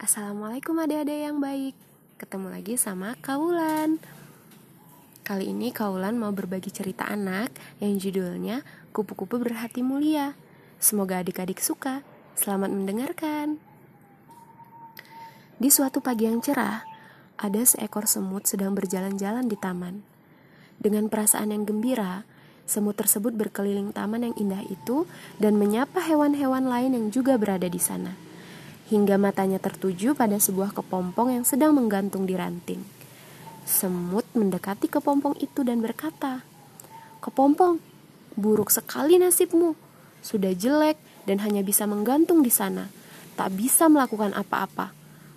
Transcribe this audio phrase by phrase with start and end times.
[0.00, 1.76] Assalamualaikum adik-adik yang baik.
[2.16, 4.00] Ketemu lagi sama Kaulan.
[5.20, 7.52] Kali ini Kaulan mau berbagi cerita anak
[7.84, 8.64] Yang judulnya
[8.96, 10.32] Kupu-kupu berhati mulia.
[10.80, 12.00] Semoga adik-adik suka.
[12.32, 13.60] Selamat mendengarkan.
[15.60, 16.80] Di suatu pagi yang cerah
[17.36, 20.00] Ada seekor semut sedang berjalan-jalan di taman.
[20.80, 22.24] Dengan perasaan yang gembira
[22.64, 25.04] Semut tersebut berkeliling taman yang indah itu
[25.36, 28.29] dan menyapa hewan-hewan lain yang juga berada di sana.
[28.90, 32.82] Hingga matanya tertuju pada sebuah kepompong yang sedang menggantung di ranting.
[33.62, 36.42] Semut mendekati kepompong itu dan berkata,
[37.22, 37.78] "Kepompong,
[38.34, 39.78] buruk sekali nasibmu.
[40.20, 42.90] Sudah jelek dan hanya bisa menggantung di sana,
[43.38, 44.90] tak bisa melakukan apa-apa.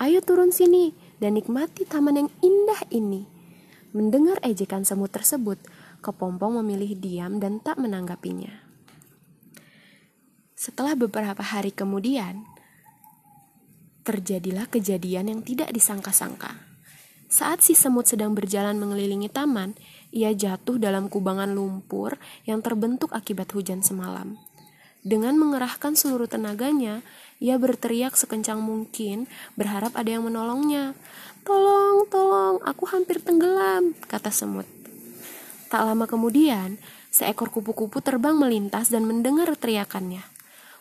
[0.00, 3.28] Ayo turun sini dan nikmati taman yang indah ini."
[3.94, 5.60] Mendengar ejekan semut tersebut,
[6.04, 8.52] Kepompong memilih diam dan tak menanggapinya.
[10.52, 12.44] Setelah beberapa hari kemudian,
[14.04, 16.52] terjadilah kejadian yang tidak disangka-sangka.
[17.32, 19.74] Saat si semut sedang berjalan mengelilingi taman,
[20.14, 22.14] ia jatuh dalam kubangan lumpur
[22.46, 24.38] yang terbentuk akibat hujan semalam.
[25.04, 27.04] Dengan mengerahkan seluruh tenaganya,
[27.42, 30.96] ia berteriak sekencang mungkin, berharap ada yang menolongnya.
[31.44, 34.64] "Tolong, tolong, aku hampir tenggelam," kata semut.
[35.68, 36.80] Tak lama kemudian,
[37.12, 40.33] seekor kupu-kupu terbang melintas dan mendengar teriakannya.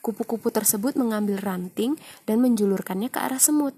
[0.00, 3.76] Kupu-kupu tersebut mengambil ranting dan menjulurkannya ke arah semut.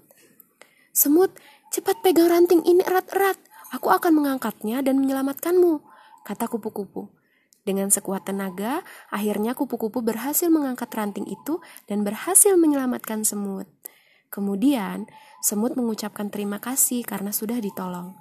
[0.95, 1.35] "Semut,
[1.71, 3.35] cepat pegang ranting ini erat-erat.
[3.75, 5.83] Aku akan mengangkatnya dan menyelamatkanmu,"
[6.23, 7.11] kata kupu-kupu.
[7.63, 13.71] Dengan sekuat tenaga, akhirnya kupu-kupu berhasil mengangkat ranting itu dan berhasil menyelamatkan semut.
[14.27, 15.07] Kemudian,
[15.39, 18.19] semut mengucapkan terima kasih karena sudah ditolong.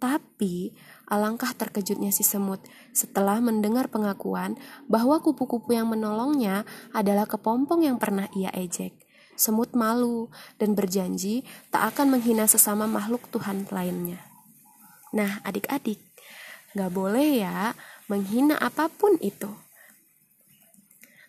[0.00, 0.72] Tapi,
[1.12, 2.64] alangkah terkejutnya si semut
[2.96, 4.56] setelah mendengar pengakuan
[4.88, 6.64] bahwa kupu-kupu yang menolongnya
[6.96, 8.96] adalah kepompong yang pernah ia ejek.
[9.36, 14.24] Semut malu dan berjanji tak akan menghina sesama makhluk Tuhan lainnya.
[15.12, 16.00] Nah, adik-adik,
[16.72, 17.76] gak boleh ya
[18.08, 19.52] menghina apa pun itu.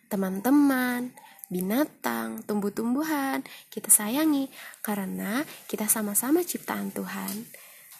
[0.07, 1.11] Teman-teman,
[1.51, 4.47] binatang, tumbuh-tumbuhan, kita sayangi
[4.79, 7.47] karena kita sama-sama ciptaan Tuhan.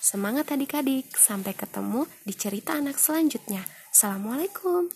[0.01, 3.62] Semangat adik-adik, sampai ketemu di cerita anak selanjutnya.
[3.94, 4.89] Assalamualaikum.